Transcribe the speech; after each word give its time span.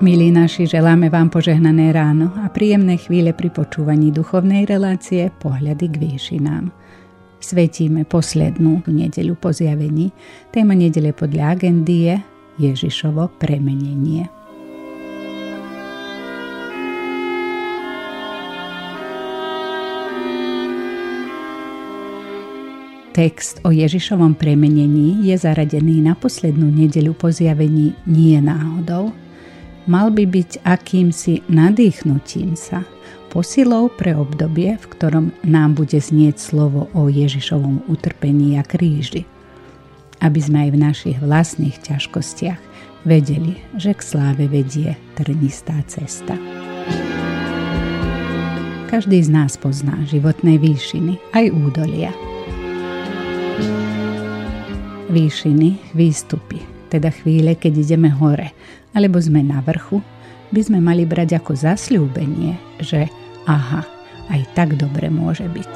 Milí 0.00 0.32
naši, 0.32 0.64
želáme 0.64 1.12
vám 1.12 1.28
požehnané 1.28 1.92
ráno 1.92 2.32
a 2.40 2.48
príjemné 2.48 2.96
chvíle 2.96 3.36
pri 3.36 3.52
počúvaní 3.52 4.08
duchovnej 4.08 4.64
relácie 4.64 5.28
Pohľady 5.28 5.92
k 5.92 5.96
výšinám. 6.00 6.72
Svetíme 7.36 8.08
poslednú 8.08 8.80
nedeľu 8.88 9.36
po 9.36 9.52
zjavení. 9.52 10.08
Téma 10.56 10.72
nedele 10.72 11.12
podľa 11.12 11.52
agendy 11.52 11.96
je 12.08 12.16
Ježišovo 12.72 13.28
premenenie. 13.36 14.24
Text 23.12 23.60
o 23.68 23.68
Ježišovom 23.68 24.32
premenení 24.32 25.28
je 25.28 25.36
zaradený 25.36 26.00
na 26.00 26.16
poslednú 26.16 26.72
nedeľu 26.72 27.12
po 27.20 27.28
zjavení 27.28 27.92
nie 28.08 28.40
náhodou, 28.40 29.12
mal 29.86 30.12
by 30.12 30.24
byť 30.26 30.66
akýmsi 30.66 31.46
nadýchnutím 31.48 32.58
sa, 32.58 32.84
posilou 33.30 33.88
pre 33.94 34.12
obdobie, 34.18 34.74
v 34.74 34.86
ktorom 34.90 35.26
nám 35.46 35.78
bude 35.78 35.96
znieť 35.96 36.36
slovo 36.42 36.90
o 36.92 37.06
Ježišovom 37.06 37.86
utrpení 37.86 38.58
a 38.58 38.66
kríži. 38.66 39.24
Aby 40.20 40.40
sme 40.42 40.58
aj 40.68 40.70
v 40.74 40.78
našich 40.82 41.18
vlastných 41.22 41.78
ťažkostiach 41.80 42.60
vedeli, 43.06 43.56
že 43.78 43.96
k 43.96 44.00
sláve 44.02 44.44
vedie 44.50 44.98
trnistá 45.16 45.78
cesta. 45.88 46.36
Každý 48.90 49.22
z 49.22 49.30
nás 49.30 49.54
pozná 49.54 49.94
životné 50.10 50.58
výšiny, 50.58 51.22
aj 51.30 51.46
údolia. 51.54 52.10
Výšiny, 55.14 55.94
výstupy, 55.94 56.69
teda 56.90 57.14
chvíle, 57.14 57.54
keď 57.54 57.86
ideme 57.86 58.10
hore, 58.10 58.50
alebo 58.90 59.22
sme 59.22 59.46
na 59.46 59.62
vrchu, 59.62 60.02
by 60.50 60.60
sme 60.66 60.82
mali 60.82 61.06
brať 61.06 61.38
ako 61.38 61.54
zasľúbenie, 61.54 62.58
že 62.82 63.06
aha, 63.46 63.86
aj 64.34 64.40
tak 64.58 64.74
dobre 64.74 65.06
môže 65.06 65.46
byť. 65.46 65.74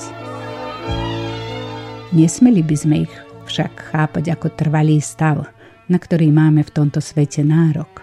Nesmeli 2.15 2.63
by 2.63 2.77
sme 2.79 2.97
ich 3.07 3.15
však 3.47 3.95
chápať 3.95 4.35
ako 4.35 4.51
trvalý 4.55 4.99
stav, 4.99 5.47
na 5.87 5.99
ktorý 5.99 6.31
máme 6.35 6.67
v 6.67 6.75
tomto 6.75 6.99
svete 6.99 7.47
nárok. 7.47 8.03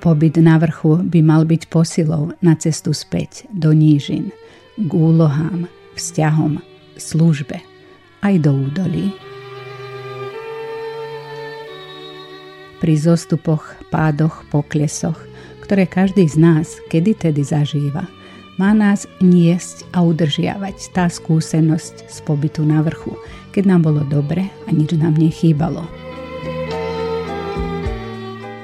Pobyt 0.00 0.40
na 0.40 0.56
vrchu 0.56 1.04
by 1.04 1.20
mal 1.20 1.44
byť 1.44 1.68
posilou 1.68 2.32
na 2.40 2.56
cestu 2.56 2.96
späť 2.96 3.44
do 3.52 3.76
nížin, 3.76 4.32
k 4.80 4.90
úlohám, 4.90 5.68
vzťahom, 5.92 6.64
službe, 6.96 7.60
aj 8.24 8.34
do 8.40 8.64
údolí. 8.64 9.12
Pri 12.80 12.96
zostupoch, 12.96 13.76
pádoch, 13.92 14.42
poklesoch, 14.48 15.20
ktoré 15.62 15.84
každý 15.84 16.26
z 16.26 16.40
nás 16.40 16.80
kedy 16.88 17.14
tedy 17.14 17.44
zažíva. 17.44 18.08
Má 18.56 18.74
nás 18.74 19.06
niesť 19.24 19.88
a 19.92 20.04
udržiavať 20.04 20.92
tá 20.92 21.08
skúsenosť 21.08 22.08
z 22.10 22.18
pobytu 22.24 22.64
na 22.64 22.84
vrchu, 22.84 23.16
keď 23.52 23.76
nám 23.76 23.88
bolo 23.88 24.02
dobre 24.04 24.48
a 24.66 24.68
nič 24.72 24.96
nám 24.96 25.16
nechýbalo. 25.16 25.86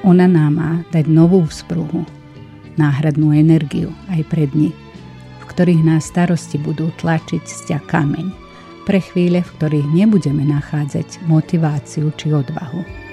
Ona 0.05 0.29
nám 0.29 0.53
má 0.53 0.71
dať 0.93 1.05
novú 1.09 1.43
vzpruhu, 1.47 2.05
náhradnú 2.77 3.33
energiu 3.33 3.89
aj 4.13 4.21
pre 4.29 4.45
dni, 4.45 4.69
v 5.41 5.43
ktorých 5.49 5.81
nás 5.83 6.07
starosti 6.07 6.61
budú 6.61 6.93
tlačiť 7.01 7.43
sťa 7.43 7.77
kameň, 7.89 8.27
pre 8.87 9.03
chvíle, 9.03 9.43
v 9.43 9.53
ktorých 9.59 9.87
nebudeme 9.91 10.47
nachádzať 10.47 11.27
motiváciu 11.27 12.07
či 12.15 12.31
odvahu. 12.31 13.06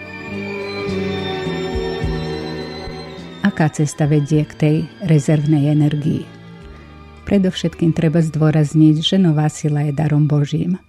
Aká 3.54 3.70
cesta 3.70 4.10
vedie 4.10 4.42
k 4.42 4.54
tej 4.58 4.76
rezervnej 5.06 5.70
energii. 5.70 6.26
Predovšetkým 7.22 7.94
treba 7.94 8.18
zdôrazniť, 8.18 8.98
že 8.98 9.14
nová 9.14 9.46
sila 9.46 9.86
je 9.86 9.94
darom 9.94 10.26
Božím. 10.26 10.82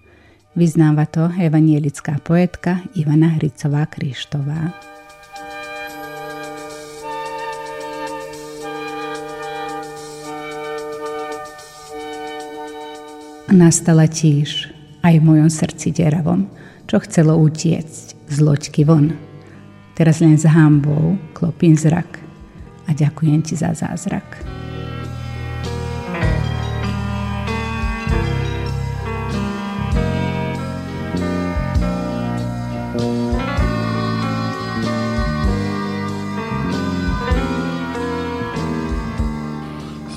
Vyznáva 0.58 1.06
to 1.06 1.30
evanielická 1.38 2.18
poetka 2.26 2.82
Ivana 2.98 3.38
Hricová 3.38 3.86
Krištová. 3.86 4.74
Nastala 13.54 14.10
tíž 14.10 14.74
aj 15.06 15.14
v 15.14 15.22
mojom 15.22 15.46
srdci 15.54 15.94
deravom, 15.94 16.50
čo 16.90 16.98
chcelo 16.98 17.38
utiecť 17.46 18.26
z 18.26 18.36
loďky 18.42 18.82
von. 18.82 19.14
Teraz 19.94 20.18
len 20.18 20.34
s 20.34 20.42
hambou 20.50 21.14
klopím 21.30 21.78
zrak– 21.78 22.18
a 22.86 22.90
ďakujem 22.94 23.42
ti 23.42 23.58
za 23.58 23.74
zázrak. 23.74 24.46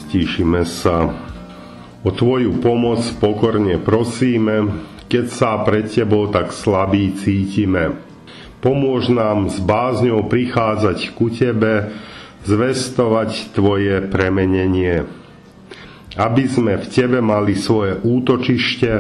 Stíšime 0.10 0.66
sa. 0.66 1.06
O 2.02 2.10
Tvoju 2.10 2.64
pomoc 2.64 3.04
pokorne 3.22 3.78
prosíme, 3.78 4.82
keď 5.06 5.26
sa 5.30 5.62
pred 5.62 5.86
Tebou 5.86 6.32
tak 6.32 6.50
slabí 6.56 7.14
cítime. 7.14 7.94
Pomôž 8.58 9.14
nám 9.14 9.54
s 9.54 9.62
bázňou 9.62 10.26
prichádzať 10.26 11.14
ku 11.14 11.30
Tebe, 11.30 11.94
zvestovať 12.44 13.56
Tvoje 13.56 14.06
premenenie. 14.08 15.04
Aby 16.20 16.46
sme 16.48 16.80
v 16.80 16.86
Tebe 16.88 17.20
mali 17.24 17.56
svoje 17.56 18.00
útočište 18.04 18.92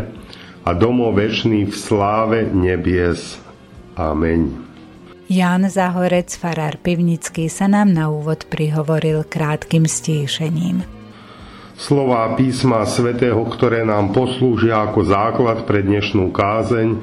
a 0.63 0.69
domov 0.75 1.19
večný 1.19 1.67
v 1.67 1.75
sláve 1.75 2.47
nebies. 2.51 3.39
Amen. 3.99 4.69
Jan 5.29 5.69
Zahorec, 5.69 6.33
farár 6.41 6.81
Pivnický, 6.81 7.53
sa 7.53 7.69
nám 7.69 7.93
na 7.93 8.09
úvod 8.09 8.49
prihovoril 8.49 9.21
krátkým 9.29 9.85
stíšením. 9.85 10.81
Slová 11.79 12.33
písma 12.33 12.83
svätého, 12.89 13.39
ktoré 13.45 13.85
nám 13.85 14.11
poslúžia 14.11 14.83
ako 14.89 14.99
základ 15.05 15.63
pre 15.69 15.85
dnešnú 15.85 16.33
kázeň, 16.33 16.97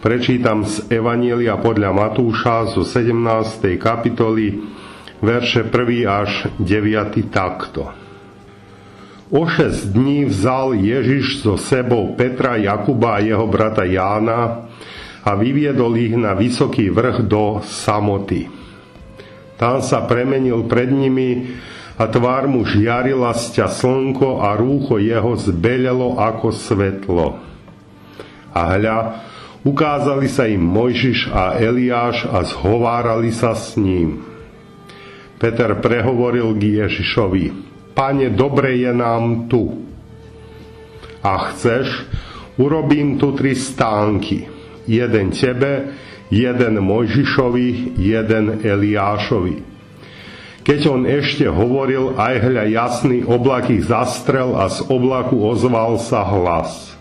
prečítam 0.00 0.64
z 0.64 0.88
Evanielia 0.88 1.60
podľa 1.60 1.92
Matúša 1.94 2.74
zo 2.74 2.82
17. 2.82 3.76
kapitoly 3.78 4.75
verše 5.22 5.64
1. 5.64 6.04
až 6.04 6.52
9. 6.60 7.32
takto. 7.32 7.88
O 9.26 9.42
šest 9.46 9.90
dní 9.90 10.30
vzal 10.30 10.78
Ježiš 10.78 11.42
so 11.42 11.58
sebou 11.58 12.14
Petra, 12.14 12.54
Jakuba 12.54 13.18
a 13.18 13.24
jeho 13.24 13.46
brata 13.50 13.82
Jána 13.82 14.70
a 15.26 15.30
vyviedol 15.34 15.98
ich 15.98 16.14
na 16.14 16.38
vysoký 16.38 16.94
vrch 16.94 17.26
do 17.26 17.58
samoty. 17.66 18.46
Tam 19.58 19.82
sa 19.82 20.06
premenil 20.06 20.70
pred 20.70 20.94
nimi 20.94 21.58
a 21.98 22.06
tvár 22.06 22.46
mu 22.46 22.62
žiarila 22.62 23.34
sťa 23.34 23.66
slnko 23.72 24.44
a 24.44 24.54
rúcho 24.54 25.00
jeho 25.02 25.34
zbelelo 25.34 26.22
ako 26.22 26.52
svetlo. 26.54 27.26
A 28.54 28.60
hľa, 28.78 28.98
ukázali 29.66 30.30
sa 30.30 30.46
im 30.46 30.62
Mojžiš 30.62 31.34
a 31.34 31.58
Eliáš 31.58 32.30
a 32.30 32.46
zhovárali 32.46 33.34
sa 33.34 33.58
s 33.58 33.74
ním. 33.74 34.35
Peter 35.36 35.76
prehovoril 35.80 36.56
k 36.56 36.84
Ježišovi, 36.84 37.44
Pane, 37.96 38.28
dobre 38.28 38.76
je 38.76 38.92
nám 38.92 39.48
tu. 39.48 39.72
A 41.24 41.48
chceš, 41.48 42.04
urobím 42.60 43.16
tu 43.16 43.32
tri 43.32 43.56
stánky. 43.56 44.44
Jeden 44.84 45.32
tebe, 45.32 45.96
jeden 46.28 46.84
Mojžišovi, 46.84 47.96
jeden 47.96 48.60
Eliášovi. 48.60 49.56
Keď 50.60 50.80
on 50.92 51.08
ešte 51.08 51.48
hovoril, 51.48 52.20
aj 52.20 52.34
hľa 52.42 52.64
jasný 52.68 53.24
oblak 53.24 53.72
ich 53.72 53.88
zastrel 53.88 54.52
a 54.60 54.68
z 54.68 54.84
oblaku 54.92 55.40
ozval 55.40 55.96
sa 55.96 56.20
hlas. 56.26 56.92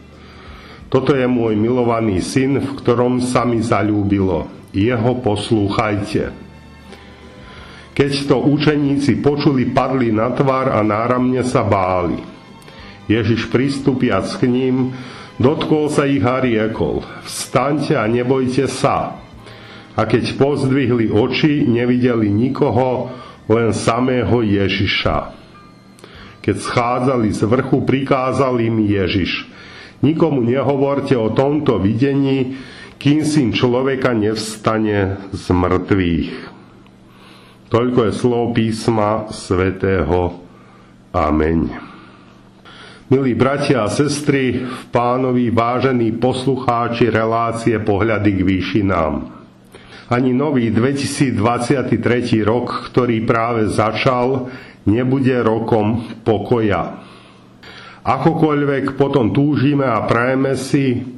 Toto 0.87 1.11
je 1.11 1.27
môj 1.27 1.59
milovaný 1.59 2.23
syn, 2.23 2.61
v 2.61 2.71
ktorom 2.79 3.19
sa 3.19 3.43
mi 3.43 3.59
zalúbilo. 3.59 4.47
Jeho 4.71 5.17
poslúchajte. 5.19 6.44
Keď 7.95 8.27
to 8.27 8.43
učeníci 8.43 9.23
počuli, 9.23 9.71
padli 9.71 10.11
na 10.11 10.27
tvár 10.35 10.75
a 10.75 10.83
náramne 10.83 11.39
sa 11.47 11.63
báli. 11.63 12.19
Ježiš 13.07 13.47
pristupiac 13.47 14.27
k 14.35 14.51
ním, 14.51 14.91
dotkol 15.39 15.87
sa 15.87 16.03
ich 16.03 16.19
a 16.19 16.43
riekol, 16.43 17.07
vstaňte 17.23 17.95
a 17.95 18.03
nebojte 18.11 18.67
sa. 18.67 19.23
A 19.95 20.01
keď 20.03 20.35
pozdvihli 20.35 21.07
oči, 21.07 21.63
nevideli 21.63 22.27
nikoho, 22.27 23.15
len 23.47 23.71
samého 23.71 24.43
Ježiša. 24.43 25.31
Keď 26.43 26.55
schádzali 26.59 27.31
z 27.31 27.47
vrchu, 27.47 27.79
prikázal 27.87 28.59
im 28.59 28.83
Ježiš. 28.83 29.47
Nikomu 30.03 30.43
nehovorte 30.43 31.15
o 31.15 31.31
tomto 31.31 31.79
videní, 31.79 32.59
kým 32.99 33.23
syn 33.23 33.55
človeka 33.55 34.11
nevstane 34.11 35.31
z 35.31 35.45
mŕtvych. 35.47 36.54
Toľko 37.65 37.99
je 38.05 38.13
slov 38.13 38.53
písma 38.53 39.25
svätého. 39.33 40.37
Amen. 41.09 41.73
Milí 43.09 43.33
bratia 43.33 43.85
a 43.85 43.89
sestry, 43.89 44.65
v 44.65 44.83
pánovi 44.93 45.49
vážení 45.49 46.13
poslucháči 46.13 47.09
relácie 47.09 47.73
pohľady 47.81 48.31
k 48.37 48.41
výšinám. 48.45 49.13
Ani 50.13 50.37
nový 50.37 50.69
2023 50.69 51.89
rok, 52.45 52.93
ktorý 52.93 53.25
práve 53.25 53.65
začal, 53.73 54.45
nebude 54.85 55.33
rokom 55.41 56.21
pokoja. 56.21 57.01
Akokoľvek 58.05 58.93
potom 58.93 59.33
túžime 59.33 59.89
a 59.89 60.05
prajeme 60.05 60.53
si, 60.53 61.14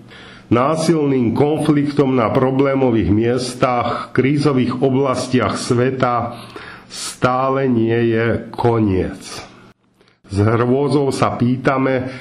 násilným 0.47 1.35
konfliktom 1.35 2.15
na 2.15 2.31
problémových 2.31 3.11
miestach, 3.11 4.15
krízových 4.15 4.79
oblastiach 4.79 5.59
sveta 5.59 6.39
stále 6.87 7.67
nie 7.67 8.15
je 8.15 8.47
koniec. 8.55 9.43
S 10.27 10.37
hrôzou 10.43 11.11
sa 11.11 11.35
pýtame, 11.35 12.11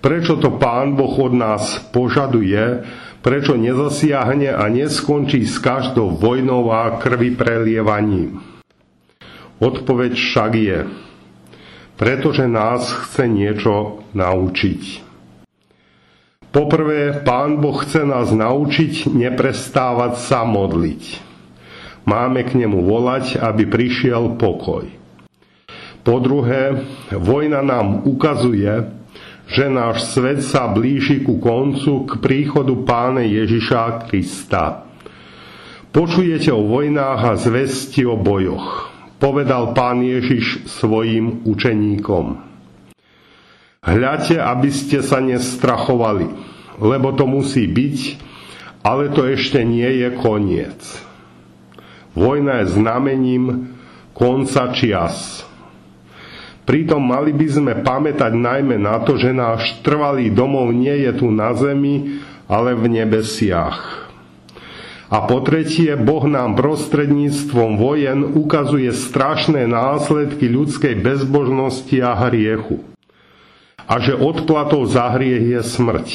prečo 0.00 0.36
to 0.36 0.56
Pán 0.56 0.96
Boh 0.96 1.12
od 1.16 1.32
nás 1.32 1.80
požaduje, 1.92 2.84
prečo 3.24 3.56
nezasiahne 3.56 4.52
a 4.52 4.68
neskončí 4.68 5.48
s 5.48 5.56
každou 5.56 6.12
vojnou 6.12 6.68
a 6.68 7.00
krvi 7.00 7.32
prelievaním. 7.32 8.44
Odpoveď 9.64 10.12
však 10.12 10.52
je, 10.60 10.78
pretože 11.96 12.44
nás 12.44 12.84
chce 12.92 13.24
niečo 13.24 14.04
naučiť. 14.12 15.03
Poprvé, 16.54 17.26
Pán 17.26 17.58
Boh 17.58 17.74
chce 17.82 18.06
nás 18.06 18.30
naučiť 18.30 19.10
neprestávať 19.10 20.22
sa 20.22 20.46
modliť. 20.46 21.18
Máme 22.06 22.46
k 22.46 22.54
nemu 22.62 22.78
volať, 22.78 23.42
aby 23.42 23.66
prišiel 23.66 24.38
pokoj. 24.38 24.86
Po 26.06 26.16
druhé, 26.22 26.78
vojna 27.10 27.58
nám 27.58 28.06
ukazuje, 28.06 28.70
že 29.50 29.66
náš 29.66 30.14
svet 30.14 30.46
sa 30.46 30.70
blíži 30.70 31.26
ku 31.26 31.42
koncu, 31.42 32.06
k 32.06 32.22
príchodu 32.22 32.86
Pána 32.86 33.26
Ježiša 33.26 34.06
Krista. 34.06 34.86
Počujete 35.90 36.54
o 36.54 36.70
vojnách 36.70 37.20
a 37.24 37.32
zvesti 37.34 38.06
o 38.06 38.14
bojoch, 38.14 38.94
povedal 39.18 39.74
Pán 39.74 40.06
Ježiš 40.06 40.70
svojim 40.70 41.42
učeníkom. 41.50 42.53
Hľate, 43.84 44.40
aby 44.40 44.72
ste 44.72 45.04
sa 45.04 45.20
nestrachovali, 45.20 46.24
lebo 46.80 47.12
to 47.12 47.28
musí 47.28 47.68
byť, 47.68 47.98
ale 48.80 49.12
to 49.12 49.28
ešte 49.28 49.60
nie 49.60 50.00
je 50.00 50.08
koniec. 50.16 50.80
Vojna 52.16 52.64
je 52.64 52.72
znamením 52.80 53.76
konca 54.16 54.72
čias. 54.72 55.44
Pritom 56.64 57.04
mali 57.04 57.36
by 57.36 57.48
sme 57.52 57.72
pamätať 57.84 58.32
najmä 58.32 58.80
na 58.80 59.04
to, 59.04 59.20
že 59.20 59.36
náš 59.36 59.84
trvalý 59.84 60.32
domov 60.32 60.72
nie 60.72 61.04
je 61.04 61.12
tu 61.20 61.28
na 61.28 61.52
zemi, 61.52 62.24
ale 62.48 62.72
v 62.72 62.88
nebesiach. 62.88 64.08
A 65.12 65.28
po 65.28 65.44
tretie, 65.44 65.92
Boh 66.00 66.24
nám 66.24 66.56
prostredníctvom 66.56 67.76
vojen 67.76 68.24
ukazuje 68.32 68.88
strašné 68.96 69.68
následky 69.68 70.48
ľudskej 70.48 71.04
bezbožnosti 71.04 72.00
a 72.00 72.16
hriechu 72.16 72.93
a 73.84 73.94
že 74.00 74.16
odplatou 74.16 74.84
za 74.88 75.12
hriech 75.12 75.58
je 75.58 75.60
smrť. 75.60 76.08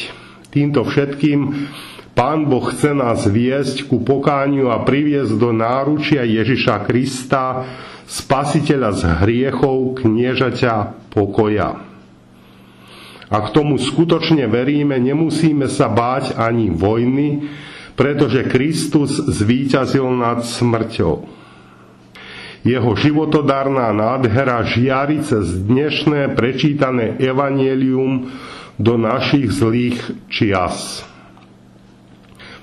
Týmto 0.49 0.81
všetkým 0.81 1.69
Pán 2.17 2.51
Boh 2.51 2.67
chce 2.67 2.91
nás 2.91 3.23
viesť 3.23 3.87
ku 3.87 4.03
pokániu 4.03 4.73
a 4.73 4.83
priviesť 4.83 5.39
do 5.39 5.55
náručia 5.55 6.27
Ježiša 6.27 6.83
Krista, 6.83 7.63
spasiteľa 8.09 8.91
z 8.91 9.01
hriechov, 9.23 10.03
kniežaťa 10.03 11.07
pokoja. 11.15 11.79
A 13.29 13.37
k 13.45 13.47
tomu 13.53 13.77
skutočne 13.77 14.49
veríme, 14.49 14.97
nemusíme 14.97 15.69
sa 15.69 15.87
báť 15.87 16.33
ani 16.35 16.73
vojny, 16.73 17.45
pretože 17.93 18.49
Kristus 18.49 19.15
zvíťazil 19.15 20.09
nad 20.09 20.41
smrťou. 20.41 21.38
Jeho 22.59 22.91
životodárna 22.91 23.95
nádhera 23.95 24.59
žiari 24.67 25.23
cez 25.23 25.63
dnešné 25.63 26.35
prečítané 26.35 27.15
evanielium 27.15 28.27
do 28.75 28.99
našich 28.99 29.47
zlých 29.55 29.99
čias. 30.27 31.07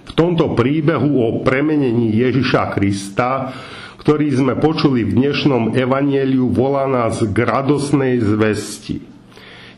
V 0.04 0.12
tomto 0.12 0.52
príbehu 0.52 1.16
o 1.16 1.28
premenení 1.40 2.12
Ježiša 2.12 2.76
Krista, 2.76 3.56
ktorý 4.04 4.36
sme 4.36 4.54
počuli 4.60 5.00
v 5.00 5.16
dnešnom 5.16 5.72
evanieliu, 5.72 6.52
volá 6.52 6.84
nás 6.84 7.24
k 7.24 7.36
radosnej 7.36 8.20
zvesti. 8.20 9.00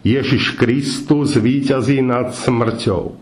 Ježiš 0.03 0.59
Kristus 0.59 1.38
víťazí 1.38 2.03
nad 2.03 2.35
smrťou. 2.35 3.14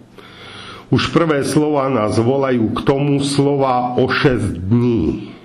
Už 0.88 1.12
prvé 1.12 1.44
slova 1.44 1.92
nás 1.92 2.16
volajú 2.16 2.72
k 2.72 2.80
tomu 2.88 3.20
slova 3.20 4.00
o 4.00 4.08
6 4.08 4.64
dní 4.64 5.35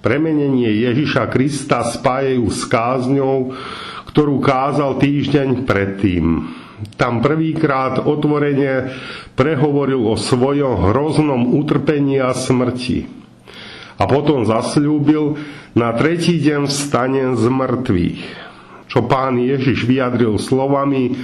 premenenie 0.00 0.70
Ježiša 0.88 1.30
Krista 1.30 1.82
spájajú 1.86 2.46
s 2.50 2.62
kázňou, 2.66 3.52
ktorú 4.08 4.40
kázal 4.42 4.98
týždeň 4.98 5.68
predtým. 5.68 6.54
Tam 6.94 7.18
prvýkrát 7.18 8.06
otvorene 8.06 8.94
prehovoril 9.34 9.98
o 10.06 10.14
svojom 10.14 10.90
hroznom 10.90 11.58
utrpení 11.58 12.22
a 12.22 12.30
smrti. 12.34 13.10
A 13.98 14.06
potom 14.06 14.46
zasľúbil, 14.46 15.38
na 15.78 15.94
tretí 15.94 16.42
deň 16.42 16.66
vstane 16.66 17.38
z 17.38 17.44
mŕtvych. 17.46 18.22
Čo 18.90 19.06
pán 19.06 19.38
Ježiš 19.38 19.86
vyjadril 19.86 20.38
slovami, 20.42 21.14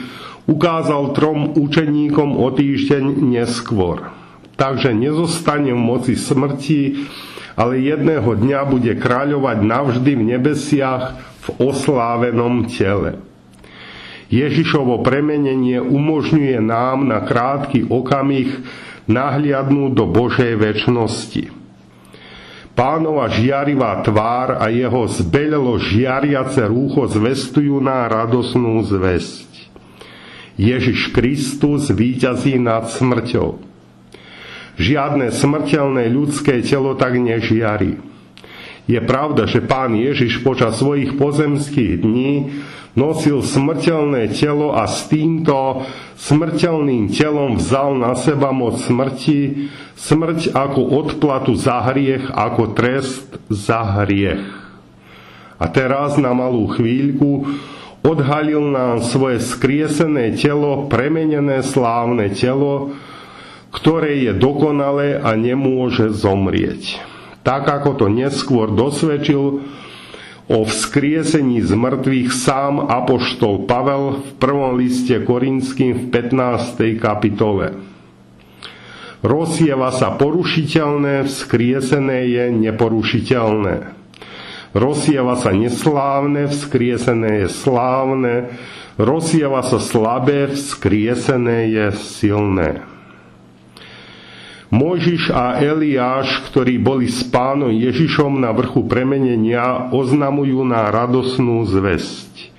ukázal 0.46 1.16
trom 1.16 1.56
učeníkom 1.56 2.38
o 2.38 2.52
týždeň 2.54 3.24
neskôr. 3.24 4.14
Takže 4.54 4.94
nezostane 4.94 5.74
v 5.74 5.80
moci 5.80 6.14
smrti, 6.14 7.08
ale 7.54 7.78
jedného 7.78 8.26
dňa 8.34 8.60
bude 8.66 8.92
kráľovať 8.98 9.58
navždy 9.62 10.12
v 10.18 10.22
nebesiach 10.34 11.18
v 11.44 11.46
oslávenom 11.70 12.66
tele. 12.66 13.18
Ježišovo 14.32 15.04
premenenie 15.06 15.78
umožňuje 15.78 16.58
nám 16.58 17.06
na 17.06 17.22
krátky 17.22 17.86
okamih 17.86 18.64
nahliadnúť 19.06 19.92
do 19.94 20.04
Božej 20.10 20.58
väčšnosti. 20.58 21.52
Pánova 22.74 23.30
žiarivá 23.30 24.02
tvár 24.02 24.58
a 24.58 24.66
jeho 24.66 25.06
zbelelo 25.06 25.78
žiariace 25.78 26.66
rúcho 26.66 27.06
zvestujú 27.06 27.78
na 27.78 28.10
radosnú 28.10 28.82
zväzť. 28.82 29.46
Ježiš 30.58 31.14
Kristus 31.14 31.94
víťazí 31.94 32.58
nad 32.58 32.90
smrťou. 32.90 33.73
Žiadne 34.74 35.30
smrteľné 35.30 36.10
ľudské 36.10 36.58
telo 36.66 36.98
tak 36.98 37.14
nežiari. 37.14 37.94
Je 38.84 39.00
pravda, 39.00 39.48
že 39.48 39.64
pán 39.64 39.96
Ježiš 39.96 40.44
počas 40.44 40.76
svojich 40.76 41.16
pozemských 41.16 42.04
dní 42.04 42.60
nosil 42.94 43.40
smrteľné 43.42 44.34
telo 44.34 44.76
a 44.76 44.86
s 44.86 45.08
týmto 45.08 45.86
smrteľným 46.20 47.10
telom 47.10 47.58
vzal 47.58 47.96
na 47.96 48.12
seba 48.14 48.54
moc 48.54 48.78
smrti, 48.78 49.70
smrť 49.98 50.52
ako 50.52 50.80
odplatu 51.00 51.56
za 51.58 51.80
hriech, 51.90 52.28
ako 52.30 52.76
trest 52.76 53.40
za 53.50 54.02
hriech. 54.02 54.42
A 55.58 55.64
teraz 55.70 56.18
na 56.18 56.34
malú 56.34 56.68
chvíľku 56.70 57.46
odhalil 58.04 58.68
nám 58.68 59.00
svoje 59.00 59.40
skriesené 59.40 60.36
telo, 60.36 60.86
premenené 60.92 61.64
slávne 61.64 62.28
telo, 62.36 62.92
ktoré 63.74 64.22
je 64.22 64.32
dokonalé 64.38 65.18
a 65.18 65.34
nemôže 65.34 66.14
zomrieť. 66.14 67.02
Tak 67.42 67.66
ako 67.66 67.90
to 67.98 68.06
neskôr 68.06 68.70
dosvedčil 68.70 69.66
o 70.46 70.58
vzkriesení 70.62 71.58
z 71.60 71.74
mŕtvych 71.74 72.30
sám 72.30 72.86
apoštol 72.86 73.66
Pavel 73.66 74.22
v 74.22 74.30
prvom 74.38 74.78
liste 74.78 75.18
Korinským 75.26 76.06
v 76.06 76.14
15. 76.14 77.02
kapitole. 77.02 77.74
Rozsieva 79.24 79.88
sa 79.88 80.14
porušiteľné, 80.20 81.24
vzkriesené 81.24 82.28
je 82.28 82.44
neporušiteľné. 82.60 83.76
Rozsieva 84.76 85.40
sa 85.40 85.50
neslávne, 85.50 86.52
vzkriesené 86.52 87.46
je 87.46 87.48
slávne, 87.48 88.52
rozsieva 89.00 89.64
sa 89.64 89.80
slabé, 89.80 90.52
vzkriesené 90.52 91.72
je 91.72 91.86
silné. 92.04 92.93
Mojžiš 94.74 95.30
a 95.30 95.62
Eliáš, 95.62 96.50
ktorí 96.50 96.82
boli 96.82 97.06
s 97.06 97.22
pánom 97.30 97.70
Ježišom 97.70 98.42
na 98.42 98.50
vrchu 98.50 98.82
premenenia, 98.90 99.86
oznamujú 99.94 100.66
na 100.66 100.90
radosnú 100.90 101.62
zväzť. 101.62 102.50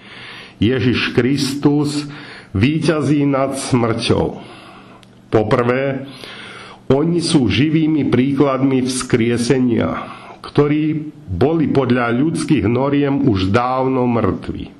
Ježiš 0.63 1.12
Kristus 1.12 2.07
víťazí 2.55 3.27
nad 3.27 3.60
smrťou. 3.60 4.39
Poprvé, 5.27 6.07
oni 6.88 7.19
sú 7.19 7.51
živými 7.51 8.07
príkladmi 8.07 8.88
vzkriesenia, 8.88 10.07
ktorí 10.39 11.12
boli 11.27 11.67
podľa 11.67 12.15
ľudských 12.15 12.63
noriem 12.63 13.27
už 13.27 13.51
dávno 13.51 14.07
mŕtvi. 14.07 14.72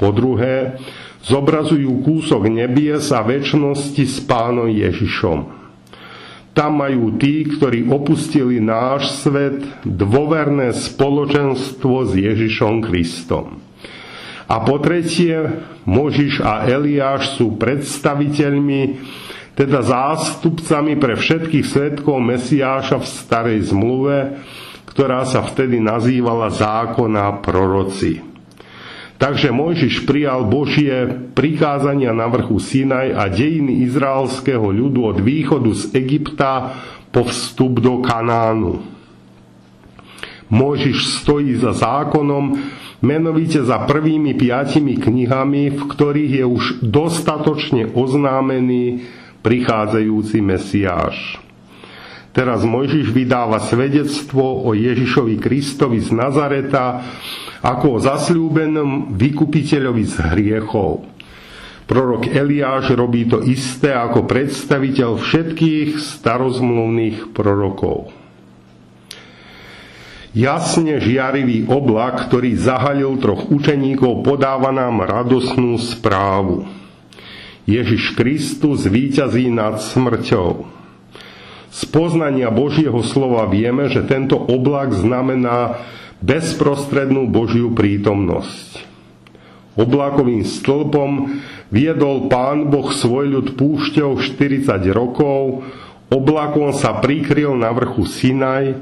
Po 0.00 0.08
druhé, 0.08 0.80
zobrazujú 1.20 2.00
kúsok 2.00 2.48
nebies 2.48 3.12
a 3.12 3.20
väčšnosti 3.20 4.04
s 4.08 4.24
pánom 4.24 4.72
Ježišom. 4.72 5.59
Tam 6.60 6.76
majú 6.76 7.16
tí, 7.16 7.48
ktorí 7.48 7.88
opustili 7.88 8.60
náš 8.60 9.24
svet, 9.24 9.64
dôverné 9.80 10.76
spoločenstvo 10.76 12.04
s 12.04 12.12
Ježišom 12.12 12.84
Kristom. 12.84 13.64
A 14.44 14.60
po 14.60 14.76
tretie, 14.76 15.40
Možiš 15.88 16.44
a 16.44 16.68
Eliáš 16.68 17.40
sú 17.40 17.56
predstaviteľmi, 17.56 19.00
teda 19.56 19.80
zástupcami 19.80 21.00
pre 21.00 21.16
všetkých 21.16 21.64
svetkov 21.64 22.20
Mesiáša 22.20 23.00
v 23.00 23.08
starej 23.08 23.72
zmluve, 23.72 24.36
ktorá 24.84 25.24
sa 25.24 25.40
vtedy 25.40 25.80
nazývala 25.80 26.52
zákona 26.52 27.40
proroci. 27.40 28.29
Takže 29.20 29.52
Mojžiš 29.52 30.08
prijal 30.08 30.48
Božie 30.48 31.28
prikázania 31.36 32.16
na 32.16 32.24
vrchu 32.24 32.56
Sinaj 32.56 33.12
a 33.12 33.28
dejiny 33.28 33.84
izraelského 33.84 34.64
ľudu 34.64 35.12
od 35.12 35.20
východu 35.20 35.68
z 35.76 35.92
Egypta 35.92 36.80
po 37.12 37.28
vstup 37.28 37.84
do 37.84 38.00
Kanánu. 38.00 38.80
Mojžiš 40.48 41.20
stojí 41.20 41.52
za 41.60 41.76
zákonom, 41.76 42.64
menovite 43.04 43.60
za 43.60 43.84
prvými 43.84 44.32
piatimi 44.40 44.96
knihami, 44.96 45.68
v 45.68 45.82
ktorých 45.84 46.32
je 46.40 46.44
už 46.48 46.64
dostatočne 46.80 47.92
oznámený 47.92 49.04
prichádzajúci 49.44 50.40
Mesiáš. 50.40 51.36
Teraz 52.32 52.64
Mojžiš 52.64 53.12
vydáva 53.12 53.60
svedectvo 53.68 54.64
o 54.64 54.72
Ježišovi 54.72 55.36
Kristovi 55.36 56.00
z 56.00 56.08
Nazareta, 56.08 57.04
ako 57.60 57.86
o 57.96 58.02
zasľúbenom 58.02 59.12
vykupiteľovi 59.16 60.04
z 60.08 60.16
hriechov. 60.32 61.04
Prorok 61.84 62.30
Eliáš 62.30 62.94
robí 62.94 63.26
to 63.26 63.42
isté 63.42 63.90
ako 63.90 64.24
predstaviteľ 64.24 65.18
všetkých 65.18 65.98
starozmluvných 65.98 67.34
prorokov. 67.34 68.14
Jasne 70.30 71.02
žiarivý 71.02 71.66
oblak, 71.66 72.30
ktorý 72.30 72.54
zahalil 72.54 73.18
troch 73.18 73.50
učeníkov, 73.50 74.22
podáva 74.22 74.70
nám 74.70 75.02
radosnú 75.02 75.74
správu. 75.82 76.70
Ježiš 77.66 78.14
Kristus 78.14 78.86
víťazí 78.86 79.50
nad 79.50 79.82
smrťou. 79.82 80.70
Z 81.70 81.80
poznania 81.90 82.54
Božieho 82.54 83.02
slova 83.02 83.50
vieme, 83.50 83.90
že 83.90 84.06
tento 84.06 84.38
oblak 84.38 84.94
znamená 84.94 85.82
bezprostrednú 86.20 87.32
Božiu 87.32 87.72
prítomnosť. 87.72 88.84
Oblákovým 89.80 90.44
stĺpom 90.44 91.40
viedol 91.72 92.28
Pán 92.28 92.68
Boh 92.68 92.92
svoj 92.92 93.40
ľud 93.40 93.48
púšťou 93.56 94.20
40 94.20 94.68
rokov, 94.92 95.64
oblakom 96.12 96.76
sa 96.76 97.00
prikryl 97.00 97.56
na 97.56 97.72
vrchu 97.72 98.04
Sinaj, 98.04 98.76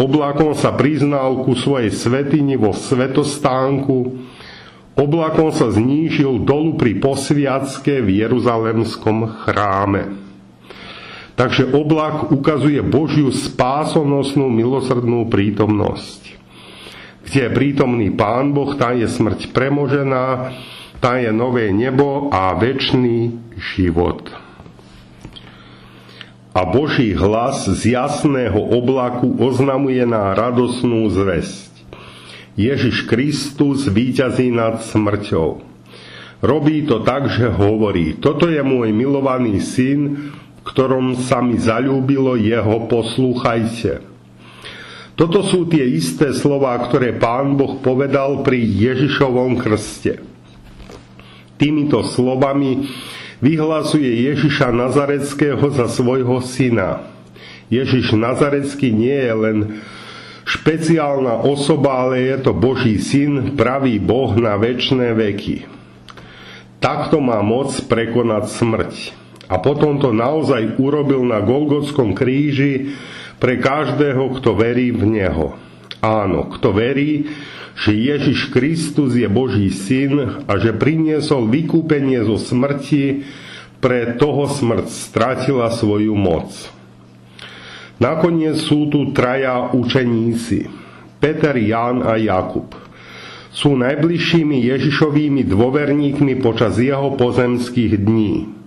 oblakom 0.00 0.56
sa 0.56 0.72
priznal 0.72 1.44
ku 1.44 1.52
svojej 1.52 1.92
svetini 1.92 2.56
vo 2.56 2.72
svetostánku, 2.72 4.16
oblakom 4.96 5.52
sa 5.52 5.68
znížil 5.68 6.48
dolu 6.48 6.80
pri 6.80 6.96
posviacke 6.96 8.00
v 8.00 8.24
Jeruzalemskom 8.24 9.44
chráme. 9.44 10.16
Takže 11.36 11.76
oblak 11.76 12.32
ukazuje 12.32 12.80
Božiu 12.80 13.28
spásonosnú 13.28 14.48
milosrdnú 14.48 15.28
prítomnosť 15.28 16.41
kde 17.32 17.48
je 17.48 17.56
prítomný 17.56 18.12
Pán 18.12 18.52
Boh, 18.52 18.76
tá 18.76 18.92
je 18.92 19.08
smrť 19.08 19.56
premožená, 19.56 20.52
tá 21.00 21.16
je 21.16 21.32
nové 21.32 21.72
nebo 21.72 22.28
a 22.28 22.52
väčší 22.52 23.32
život. 23.56 24.28
A 26.52 26.68
Boží 26.68 27.16
hlas 27.16 27.64
z 27.64 27.96
jasného 27.96 28.60
oblaku 28.76 29.32
oznamuje 29.40 30.04
na 30.04 30.36
radosnú 30.36 31.08
zväzť. 31.08 31.72
Ježiš 32.60 33.08
Kristus 33.08 33.88
víťazí 33.88 34.52
nad 34.52 34.84
smrťou. 34.84 35.64
Robí 36.44 36.84
to 36.84 37.00
tak, 37.00 37.32
že 37.32 37.48
hovorí, 37.48 38.20
toto 38.20 38.44
je 38.44 38.60
môj 38.60 38.92
milovaný 38.92 39.56
syn, 39.64 40.36
v 40.36 40.60
ktorom 40.68 41.16
sa 41.16 41.40
mi 41.40 41.56
zalúbilo 41.56 42.36
jeho, 42.36 42.84
poslúchajte. 42.92 44.11
Toto 45.12 45.44
sú 45.44 45.68
tie 45.68 45.84
isté 45.84 46.32
slová, 46.32 46.80
ktoré 46.88 47.12
pán 47.12 47.60
Boh 47.60 47.76
povedal 47.84 48.40
pri 48.40 48.64
Ježišovom 48.64 49.60
krste. 49.60 50.24
Týmito 51.60 52.00
slovami 52.00 52.88
vyhlasuje 53.44 54.32
Ježiša 54.32 54.72
Nazareckého 54.72 55.62
za 55.68 55.86
svojho 55.92 56.40
syna. 56.40 57.12
Ježiš 57.68 58.16
Nazarecký 58.16 58.88
nie 58.88 59.14
je 59.14 59.34
len 59.36 59.58
špeciálna 60.48 61.44
osoba, 61.44 62.08
ale 62.08 62.32
je 62.32 62.36
to 62.48 62.52
Boží 62.56 62.96
syn, 62.98 63.54
pravý 63.54 64.00
Boh 64.00 64.32
na 64.34 64.56
väčšie 64.56 65.12
veky. 65.12 65.56
Takto 66.82 67.22
má 67.22 67.38
moc 67.46 67.70
prekonať 67.86 68.44
smrť. 68.58 68.94
A 69.46 69.60
potom 69.60 70.00
to 70.00 70.10
naozaj 70.10 70.80
urobil 70.80 71.22
na 71.22 71.44
Golgotskom 71.44 72.16
kríži, 72.16 72.96
pre 73.42 73.58
každého, 73.58 74.38
kto 74.38 74.54
verí 74.54 74.94
v 74.94 75.02
Neho. 75.18 75.58
Áno, 75.98 76.46
kto 76.46 76.70
verí, 76.70 77.26
že 77.74 77.90
Ježiš 77.90 78.54
Kristus 78.54 79.18
je 79.18 79.26
Boží 79.26 79.66
syn 79.74 80.46
a 80.46 80.52
že 80.62 80.70
priniesol 80.70 81.50
vykúpenie 81.50 82.22
zo 82.22 82.38
smrti, 82.38 83.26
pre 83.82 84.14
toho 84.14 84.46
smrť 84.46 84.86
stratila 84.86 85.74
svoju 85.74 86.14
moc. 86.14 86.54
Nakoniec 87.98 88.62
sú 88.62 88.86
tu 88.86 89.10
traja 89.10 89.74
učeníci, 89.74 90.70
Peter, 91.18 91.58
Ján 91.58 92.06
a 92.06 92.14
Jakub. 92.14 92.70
Sú 93.50 93.74
najbližšími 93.74 94.70
Ježišovými 94.70 95.42
dôverníkmi 95.50 96.38
počas 96.38 96.78
jeho 96.78 97.18
pozemských 97.18 97.98
dní. 97.98 98.61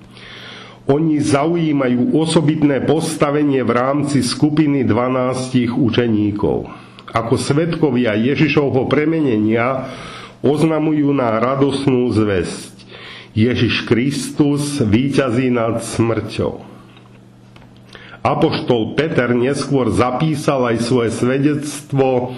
Oni 0.85 1.17
zaujímajú 1.17 2.13
osobitné 2.13 2.85
postavenie 2.85 3.65
v 3.65 3.71
rámci 3.73 4.21
skupiny 4.21 4.85
12 4.85 5.73
učeníkov. 5.73 6.69
Ako 7.09 7.33
svetkovia 7.41 8.13
Ježišovho 8.13 8.85
premenenia 8.85 9.89
oznamujú 10.45 11.09
na 11.09 11.41
radosnú 11.41 12.13
zväzť. 12.13 12.75
Ježiš 13.33 13.89
Kristus 13.89 14.77
víťazí 14.77 15.49
nad 15.49 15.81
smrťou. 15.81 16.61
Apoštol 18.21 18.93
Peter 18.93 19.33
neskôr 19.33 19.89
zapísal 19.89 20.69
aj 20.69 20.85
svoje 20.85 21.13
svedectvo, 21.13 22.37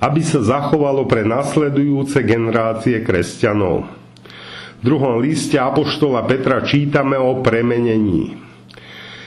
aby 0.00 0.20
sa 0.22 0.44
zachovalo 0.44 1.08
pre 1.08 1.24
nasledujúce 1.24 2.20
generácie 2.20 3.00
kresťanov. 3.00 3.97
V 4.78 4.86
druhom 4.86 5.18
liste 5.18 5.58
Apoštola 5.58 6.22
Petra 6.22 6.62
čítame 6.62 7.18
o 7.18 7.42
premenení. 7.42 8.38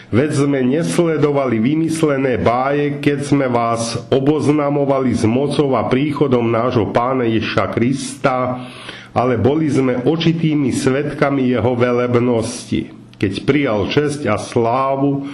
Veď 0.07 0.47
sme 0.47 0.63
nesledovali 0.63 1.59
vymyslené 1.59 2.39
báje, 2.39 3.03
keď 3.03 3.19
sme 3.19 3.51
vás 3.51 3.99
oboznamovali 4.07 5.11
s 5.11 5.27
mocou 5.27 5.75
a 5.75 5.91
príchodom 5.91 6.47
nášho 6.47 6.95
pána 6.95 7.27
Ježa 7.27 7.67
Krista, 7.67 8.63
ale 9.11 9.35
boli 9.35 9.67
sme 9.67 9.99
očitými 10.07 10.71
svetkami 10.71 11.51
jeho 11.51 11.75
velebnosti, 11.75 12.91
keď 13.19 13.31
prijal 13.43 13.91
česť 13.91 14.31
a 14.31 14.39
slávu 14.39 15.27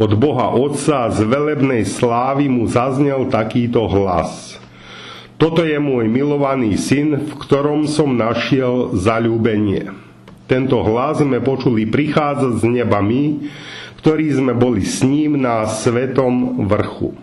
od 0.00 0.10
Boha 0.16 0.48
Otca 0.56 1.12
z 1.12 1.28
velebnej 1.28 1.84
slávy 1.84 2.48
mu 2.48 2.64
zaznel 2.64 3.28
takýto 3.28 3.84
hlas. 3.84 4.56
Toto 5.38 5.62
je 5.62 5.78
môj 5.78 6.10
milovaný 6.10 6.74
syn, 6.74 7.14
v 7.14 7.32
ktorom 7.38 7.86
som 7.86 8.10
našiel 8.18 8.98
zalúbenie. 8.98 9.94
Tento 10.50 10.82
hlas 10.82 11.22
sme 11.22 11.38
počuli 11.38 11.86
prichádzať 11.86 12.52
z 12.58 12.64
neba 12.66 12.98
my, 12.98 13.46
ktorí 14.02 14.34
sme 14.34 14.58
boli 14.58 14.82
s 14.82 15.06
ním 15.06 15.38
na 15.38 15.62
svetom 15.70 16.66
vrchu. 16.66 17.14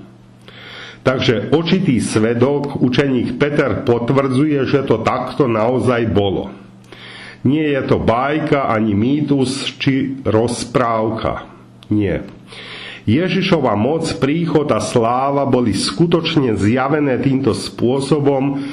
Takže 1.06 1.52
očitý 1.54 2.00
svedok, 2.02 2.82
učeník 2.82 3.36
Peter 3.38 3.84
potvrdzuje, 3.84 4.64
že 4.66 4.88
to 4.88 5.04
takto 5.04 5.46
naozaj 5.46 6.08
bolo. 6.10 6.50
Nie 7.46 7.78
je 7.78 7.82
to 7.86 8.02
bajka, 8.02 8.72
ani 8.72 8.98
mýtus, 8.98 9.76
či 9.78 10.18
rozprávka. 10.26 11.46
Nie. 11.94 12.26
Ježišova 13.06 13.78
moc, 13.78 14.10
príchod 14.18 14.66
a 14.74 14.82
sláva 14.82 15.46
boli 15.46 15.78
skutočne 15.78 16.58
zjavené 16.58 17.22
týmto 17.22 17.54
spôsobom, 17.54 18.66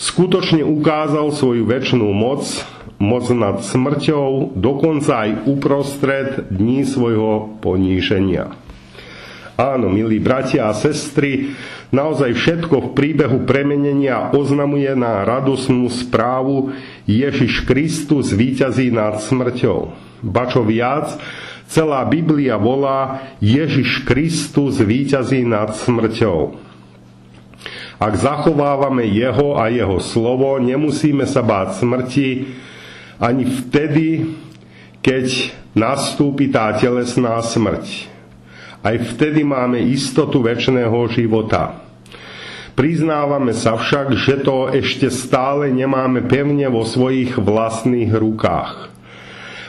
skutočne 0.00 0.64
ukázal 0.64 1.28
svoju 1.36 1.68
väčšnú 1.68 2.08
moc, 2.16 2.48
moc 2.96 3.28
nad 3.28 3.60
smrťou, 3.60 4.56
dokonca 4.56 5.28
aj 5.28 5.30
uprostred 5.44 6.48
dní 6.48 6.88
svojho 6.88 7.60
poníženia. 7.60 8.56
Áno, 9.54 9.92
milí 9.92 10.18
bratia 10.18 10.66
a 10.66 10.74
sestry, 10.74 11.54
naozaj 11.92 12.34
všetko 12.34 12.74
v 12.80 12.88
príbehu 12.96 13.44
premenenia 13.46 14.32
oznamuje 14.32 14.96
na 14.98 15.22
radosnú 15.22 15.86
správu 15.92 16.74
Ježiš 17.06 17.62
Kristus 17.62 18.32
víťazí 18.32 18.90
nad 18.90 19.20
smrťou. 19.22 19.94
Bačo 20.24 20.64
viac, 20.66 21.20
celá 21.74 22.06
Biblia 22.06 22.54
volá 22.54 23.34
Ježiš 23.42 24.06
Kristus 24.06 24.78
víťazí 24.78 25.42
nad 25.42 25.74
smrťou. 25.74 26.54
Ak 27.98 28.14
zachovávame 28.14 29.10
jeho 29.10 29.58
a 29.58 29.66
jeho 29.74 29.98
slovo, 29.98 30.54
nemusíme 30.62 31.26
sa 31.26 31.42
báť 31.42 31.82
smrti 31.82 32.54
ani 33.18 33.42
vtedy, 33.42 34.38
keď 35.02 35.50
nastúpi 35.74 36.46
tá 36.46 36.70
telesná 36.78 37.42
smrť. 37.42 38.06
Aj 38.84 38.94
vtedy 38.94 39.42
máme 39.42 39.82
istotu 39.82 40.44
väčšného 40.44 40.98
života. 41.10 41.82
Priznávame 42.74 43.54
sa 43.54 43.78
však, 43.78 44.14
že 44.18 44.42
to 44.42 44.70
ešte 44.70 45.10
stále 45.10 45.70
nemáme 45.70 46.26
pevne 46.26 46.66
vo 46.70 46.82
svojich 46.82 47.38
vlastných 47.38 48.10
rukách. 48.10 48.93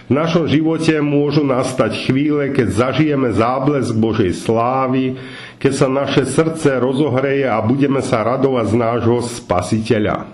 V 0.05 0.13
našom 0.13 0.45
živote 0.45 1.01
môžu 1.01 1.41
nastať 1.41 2.05
chvíle, 2.05 2.53
keď 2.53 2.67
zažijeme 2.69 3.33
záblesk 3.33 3.89
Božej 3.97 4.38
slávy, 4.38 5.17
keď 5.57 5.71
sa 5.74 5.88
naše 5.89 6.29
srdce 6.29 6.77
rozohreje 6.77 7.50
a 7.50 7.57
budeme 7.65 8.05
sa 8.05 8.21
radovať 8.21 8.65
z 8.69 8.75
nášho 8.77 9.19
spasiteľa. 9.25 10.29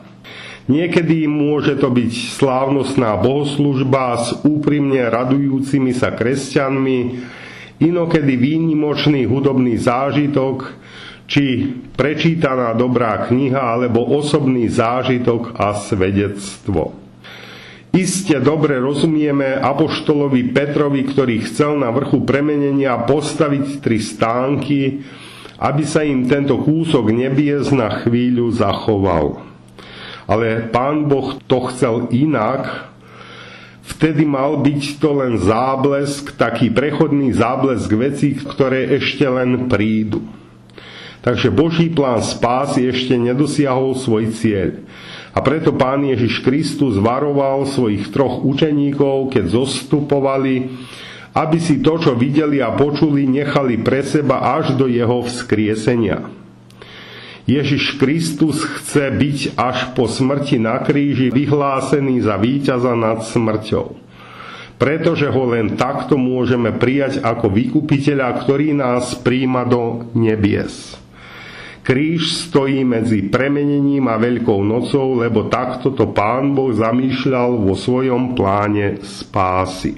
Niekedy 0.67 1.23
môže 1.23 1.79
to 1.79 1.87
byť 1.87 2.11
slávnostná 2.35 3.15
bohoslužba 3.15 4.19
s 4.19 4.43
úprimne 4.43 5.07
radujúcimi 5.07 5.95
sa 5.95 6.11
kresťanmi, 6.19 6.99
inokedy 7.79 8.35
výnimočný 8.35 9.23
hudobný 9.23 9.79
zážitok, 9.79 10.67
či 11.31 11.63
prečítaná 11.95 12.75
dobrá 12.75 13.23
kniha, 13.23 13.79
alebo 13.79 14.03
osobný 14.03 14.67
zážitok 14.67 15.55
a 15.55 15.79
svedectvo. 15.79 17.00
Iste 17.91 18.39
dobre 18.39 18.79
rozumieme 18.79 19.59
apoštolovi 19.59 20.55
Petrovi, 20.55 21.03
ktorý 21.03 21.43
chcel 21.43 21.75
na 21.75 21.91
vrchu 21.91 22.23
premenenia 22.23 22.95
postaviť 23.03 23.83
tri 23.83 23.99
stánky, 23.99 25.03
aby 25.59 25.83
sa 25.83 25.99
im 25.99 26.23
tento 26.23 26.55
kúsok 26.63 27.11
nebies 27.11 27.67
na 27.75 28.01
chvíľu 28.01 28.47
zachoval. 28.55 29.43
Ale 30.23 30.71
pán 30.71 31.11
Boh 31.11 31.35
to 31.43 31.67
chcel 31.67 32.07
inak, 32.15 32.91
Vtedy 33.81 34.23
mal 34.23 34.61
byť 34.61 35.03
to 35.03 35.09
len 35.13 35.37
záblesk, 35.41 36.33
taký 36.33 36.71
prechodný 36.71 37.33
záblesk 37.33 37.91
vecí, 37.97 38.33
ktoré 38.33 38.97
ešte 38.97 39.25
len 39.27 39.67
prídu. 39.67 40.25
Takže 41.21 41.53
Boží 41.53 41.93
plán 41.93 42.25
spásy 42.25 42.89
ešte 42.89 43.13
nedosiahol 43.13 43.93
svoj 43.93 44.33
cieľ. 44.33 44.81
A 45.31 45.39
preto 45.39 45.71
Pán 45.71 46.01
Ježiš 46.01 46.41
Kristus 46.41 46.97
varoval 46.97 47.69
svojich 47.69 48.09
troch 48.09 48.41
učeníkov, 48.41 49.31
keď 49.31 49.53
zostupovali, 49.53 50.73
aby 51.31 51.57
si 51.61 51.79
to, 51.79 52.01
čo 52.01 52.17
videli 52.17 52.59
a 52.59 52.73
počuli, 52.73 53.29
nechali 53.29 53.79
pre 53.79 54.03
seba 54.03 54.59
až 54.59 54.75
do 54.75 54.89
jeho 54.89 55.23
vzkriesenia. 55.23 56.25
Ježiš 57.45 58.01
Kristus 58.01 58.65
chce 58.65 59.13
byť 59.13 59.57
až 59.57 59.93
po 59.97 60.05
smrti 60.09 60.57
na 60.61 60.81
kríži 60.81 61.29
vyhlásený 61.31 62.21
za 62.21 62.35
víťaza 62.37 62.93
nad 62.97 63.23
smrťou. 63.23 63.97
Pretože 64.81 65.29
ho 65.29 65.43
len 65.53 65.77
takto 65.77 66.17
môžeme 66.17 66.73
prijať 66.73 67.21
ako 67.21 67.53
vykupiteľa, 67.53 68.41
ktorý 68.41 68.73
nás 68.73 69.13
príjma 69.13 69.63
do 69.69 70.09
nebies. 70.17 71.00
Kríž 71.81 72.45
stojí 72.45 72.85
medzi 72.85 73.25
premenením 73.25 74.05
a 74.05 74.21
Veľkou 74.21 74.61
nocou, 74.61 75.17
lebo 75.17 75.49
takto 75.49 75.89
to 75.89 76.13
Pán 76.13 76.53
Boh 76.53 76.69
zamýšľal 76.69 77.57
vo 77.57 77.73
svojom 77.73 78.37
pláne 78.37 79.01
spásy. 79.01 79.97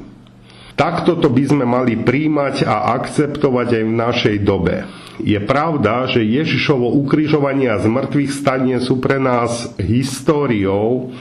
Takto 0.80 1.20
to 1.20 1.28
by 1.30 1.44
sme 1.44 1.66
mali 1.68 2.00
príjmať 2.00 2.66
a 2.66 2.96
akceptovať 2.98 3.68
aj 3.78 3.84
v 3.84 3.94
našej 3.94 4.38
dobe. 4.42 4.88
Je 5.22 5.38
pravda, 5.44 6.10
že 6.10 6.26
Ježišovo 6.26 6.98
ukrižovanie 7.04 7.70
a 7.70 7.78
zmrtvých 7.78 8.32
stanie 8.34 8.82
sú 8.82 8.98
pre 8.98 9.22
nás 9.22 9.76
históriou 9.78 11.14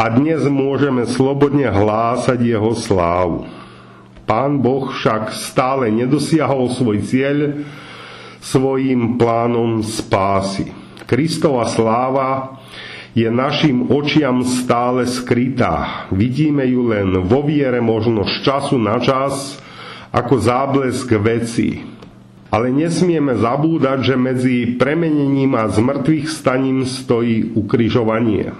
a 0.00 0.08
dnes 0.08 0.48
môžeme 0.48 1.04
slobodne 1.04 1.68
hlásať 1.68 2.40
jeho 2.40 2.72
slávu. 2.72 3.44
Pán 4.24 4.64
Boh 4.64 4.88
však 4.88 5.36
stále 5.36 5.92
nedosiahol 5.92 6.72
svoj 6.72 7.04
cieľ 7.04 7.60
svojim 8.44 9.16
plánom 9.16 9.80
spásy. 9.80 10.68
Kristova 11.08 11.64
sláva 11.64 12.60
je 13.16 13.30
našim 13.32 13.88
očiam 13.88 14.44
stále 14.44 15.08
skrytá. 15.08 16.06
Vidíme 16.12 16.68
ju 16.68 16.92
len 16.92 17.24
vo 17.24 17.40
viere 17.40 17.80
možno 17.80 18.28
z 18.28 18.44
času 18.44 18.76
na 18.76 19.00
čas 19.00 19.56
ako 20.12 20.34
záblesk 20.36 21.08
veci. 21.22 21.80
Ale 22.54 22.70
nesmieme 22.70 23.34
zabúdať, 23.34 23.98
že 24.02 24.14
medzi 24.14 24.56
premenením 24.78 25.58
a 25.58 25.66
zmrtvých 25.66 26.30
staním 26.30 26.86
stojí 26.86 27.50
ukrižovanie. 27.58 28.54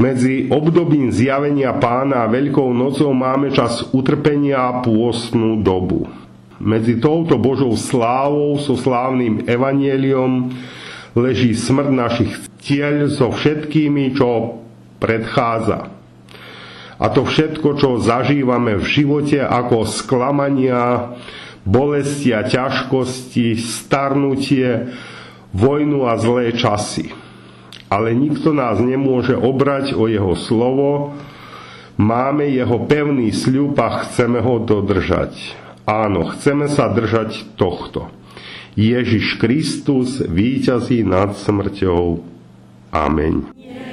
Medzi 0.00 0.48
obdobím 0.48 1.12
zjavenia 1.12 1.76
pána 1.76 2.24
a 2.24 2.30
Veľkou 2.32 2.72
nocou 2.72 3.12
máme 3.12 3.52
čas 3.52 3.84
utrpenia 3.92 4.58
a 4.58 4.72
pôstnú 4.80 5.60
dobu. 5.60 6.23
Medzi 6.64 6.96
touto 6.96 7.36
Božou 7.36 7.76
slávou, 7.76 8.56
so 8.56 8.72
slávnym 8.72 9.44
evanieliom, 9.44 10.48
leží 11.12 11.52
smrť 11.52 11.90
našich 11.92 12.32
cieľ 12.64 13.12
so 13.12 13.28
všetkými, 13.28 14.16
čo 14.16 14.64
predchádza. 14.96 15.92
A 16.96 17.06
to 17.12 17.28
všetko, 17.28 17.68
čo 17.76 18.00
zažívame 18.00 18.80
v 18.80 18.84
živote 18.88 19.44
ako 19.44 19.84
sklamania, 19.84 21.12
bolesti 21.68 22.32
a 22.32 22.48
ťažkosti, 22.48 23.60
starnutie, 23.60 24.88
vojnu 25.52 26.08
a 26.08 26.16
zlé 26.16 26.56
časy. 26.56 27.12
Ale 27.92 28.16
nikto 28.16 28.56
nás 28.56 28.80
nemôže 28.80 29.36
obrať 29.36 29.92
o 29.92 30.08
jeho 30.08 30.32
slovo, 30.32 31.12
máme 32.00 32.48
jeho 32.48 32.88
pevný 32.88 33.30
sľub 33.36 33.76
a 33.76 34.00
chceme 34.08 34.40
ho 34.40 34.64
dodržať. 34.64 35.63
Áno, 35.84 36.32
chceme 36.32 36.72
sa 36.72 36.88
držať 36.88 37.56
tohto. 37.60 38.08
Ježiš 38.74 39.36
Kristus 39.36 40.24
víťazí 40.24 41.04
nad 41.04 41.36
smrťou. 41.36 42.24
Amen. 42.90 43.52
Boh. 43.52 43.83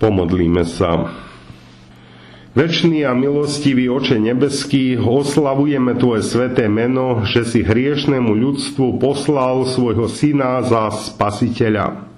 Pomodlíme 0.00 0.64
sa. 0.64 1.12
Večný 2.56 3.04
a 3.04 3.12
milostivý 3.12 3.92
Oče 3.92 4.16
nebeský, 4.16 4.96
oslavujeme 4.96 5.92
Tvoje 6.00 6.24
sveté 6.24 6.72
meno, 6.72 7.20
že 7.28 7.44
si 7.44 7.60
hriešnemu 7.60 8.32
ľudstvu 8.32 8.96
poslal 8.96 9.68
svojho 9.68 10.08
syna 10.08 10.64
za 10.64 10.88
spasiteľa. 10.88 12.08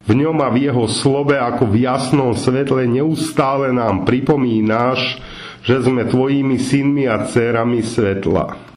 V 0.00 0.10
ňom 0.16 0.36
a 0.40 0.48
v 0.48 0.64
jeho 0.72 0.88
slove 0.88 1.36
ako 1.36 1.68
v 1.68 1.84
jasnom 1.84 2.32
svetle 2.32 2.88
neustále 2.88 3.68
nám 3.68 4.08
pripomínáš, 4.08 5.20
že 5.60 5.84
sme 5.84 6.08
Tvojimi 6.08 6.56
synmi 6.56 7.04
a 7.04 7.28
dcerami 7.28 7.84
svetla. 7.84 8.72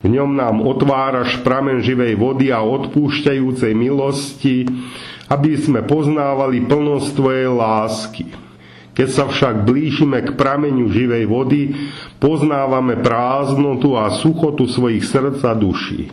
V 0.00 0.08
ňom 0.08 0.32
nám 0.32 0.64
otváraš 0.64 1.44
pramen 1.44 1.84
živej 1.84 2.16
vody 2.16 2.48
a 2.48 2.64
odpúšťajúcej 2.64 3.76
milosti, 3.76 4.64
aby 5.30 5.54
sme 5.54 5.86
poznávali 5.86 6.66
plnosť 6.66 7.08
Tvojej 7.14 7.48
lásky 7.48 8.50
keď 9.00 9.08
sa 9.08 9.24
však 9.30 9.64
blížime 9.64 10.20
k 10.20 10.36
prameňu 10.36 10.90
živej 10.92 11.24
vody, 11.24 11.72
poznávame 12.20 13.00
prázdnotu 13.00 13.96
a 13.96 14.12
suchotu 14.12 14.68
svojich 14.68 15.06
srdc 15.06 15.40
a 15.46 15.54
duší. 15.56 16.12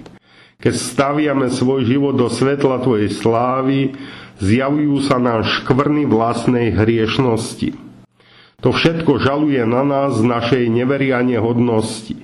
Keď 0.58 0.74
staviame 0.74 1.52
svoj 1.52 1.84
život 1.84 2.16
do 2.16 2.32
svetla 2.32 2.80
Tvojej 2.80 3.12
slávy, 3.12 3.92
zjavujú 4.40 5.04
sa 5.04 5.20
nám 5.20 5.44
škvrny 5.44 6.08
vlastnej 6.08 6.74
hriešnosti. 6.74 7.76
To 8.64 8.74
všetko 8.74 9.22
žaluje 9.22 9.68
na 9.70 9.84
nás 9.84 10.18
z 10.18 10.24
našej 10.24 10.64
neverianie 10.72 11.38
hodnosti. 11.38 12.18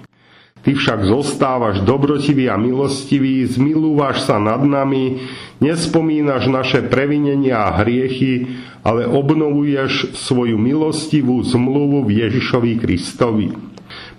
Ty 0.63 0.71
však 0.71 1.12
zostávaš 1.12 1.84
dobrotivý 1.84 2.47
a 2.47 2.56
milostivý, 2.56 3.43
zmilúvaš 3.43 4.23
sa 4.23 4.39
nad 4.39 4.63
nami, 4.63 5.19
nespomínaš 5.60 6.47
naše 6.47 6.80
previnenia 6.88 7.67
a 7.67 7.84
hriechy, 7.84 8.47
ale 8.80 9.04
obnovuješ 9.04 10.15
svoju 10.15 10.56
milostivú 10.56 11.43
zmluvu 11.43 12.08
v 12.08 12.23
Ježišovi 12.23 12.80
Kristovi. 12.80 13.52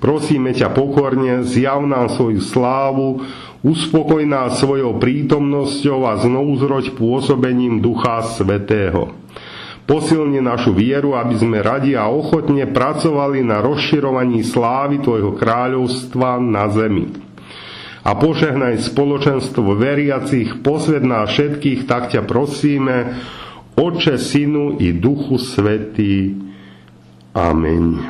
Prosíme 0.05 0.53
ťa 0.53 0.69
pokorne, 0.77 1.49
zjav 1.49 1.81
nám 1.89 2.13
svoju 2.13 2.45
slávu, 2.45 3.25
uspokoj 3.65 4.21
nás 4.29 4.61
svojou 4.61 5.01
prítomnosťou 5.01 6.05
a 6.05 6.21
znovu 6.21 6.61
zroď 6.61 6.93
pôsobením 6.93 7.81
Ducha 7.81 8.21
Svetého. 8.21 9.24
Posilni 9.85 10.41
našu 10.41 10.73
vieru, 10.73 11.13
aby 11.13 11.37
sme 11.37 11.61
radi 11.61 11.93
a 11.93 12.09
ochotne 12.09 12.65
pracovali 12.65 13.45
na 13.45 13.61
rozširovaní 13.61 14.41
slávy 14.41 15.05
Tvojho 15.05 15.37
kráľovstva 15.37 16.41
na 16.41 16.73
zemi. 16.73 17.13
A 18.05 18.17
požehnaj 18.17 18.81
spoločenstvo 18.81 19.77
veriacich, 19.77 20.61
posved 20.61 21.05
nás 21.05 21.33
všetkých, 21.33 21.89
tak 21.89 22.13
ťa 22.13 22.25
prosíme, 22.25 23.17
Oče, 23.77 24.17
Synu 24.21 24.81
i 24.81 24.93
Duchu 24.97 25.37
Svetý. 25.37 26.37
Amen. 27.35 28.01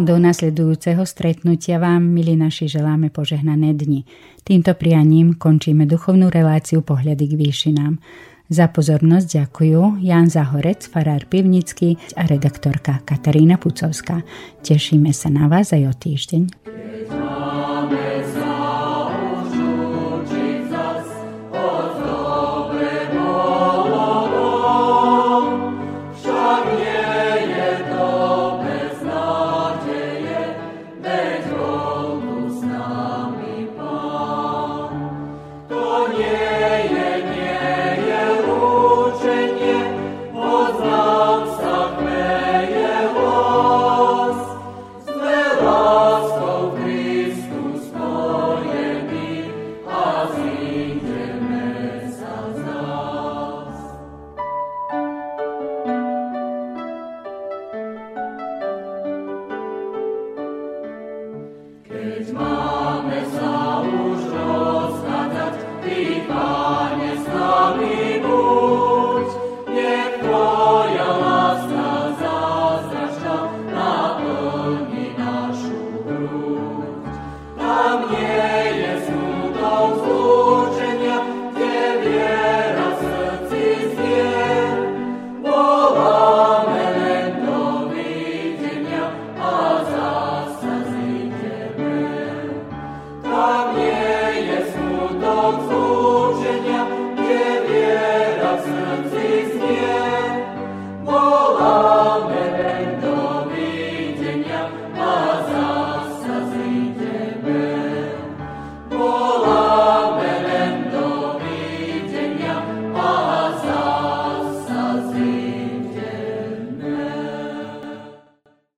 Do 0.00 0.16
nasledujúceho 0.16 1.04
stretnutia 1.04 1.76
vám, 1.76 2.00
milí 2.00 2.32
naši, 2.32 2.72
želáme 2.72 3.12
požehnané 3.12 3.76
dni. 3.76 4.08
Týmto 4.40 4.72
prianím 4.72 5.36
končíme 5.36 5.84
duchovnú 5.84 6.32
reláciu 6.32 6.80
Pohľady 6.80 7.28
k 7.28 7.34
výšinám. 7.36 8.00
Za 8.48 8.72
pozornosť 8.72 9.28
ďakujú 9.28 10.00
Jan 10.00 10.32
Zahorec, 10.32 10.88
farár 10.88 11.28
Pivnický 11.28 12.00
a 12.16 12.24
redaktorka 12.24 13.04
Katarína 13.04 13.60
Pucovská. 13.60 14.24
Tešíme 14.64 15.12
sa 15.12 15.28
na 15.28 15.52
vás 15.52 15.76
aj 15.76 15.84
o 15.84 15.92
týždeň. 15.92 16.42